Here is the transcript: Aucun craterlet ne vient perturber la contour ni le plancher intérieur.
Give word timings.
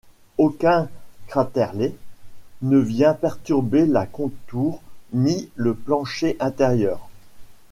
Aucun 0.39 0.89
craterlet 1.27 1.93
ne 2.63 2.79
vient 2.79 3.13
perturber 3.13 3.85
la 3.85 4.07
contour 4.07 4.81
ni 5.13 5.51
le 5.55 5.75
plancher 5.75 6.37
intérieur. 6.39 7.07